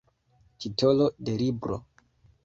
[0.63, 1.75] Titolo de libro.